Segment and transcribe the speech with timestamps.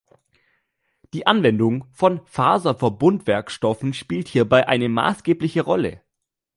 [1.13, 6.01] Die Anwendung von Faserverbundwerkstoffen spielte hierbei eine maßgebliche Rolle.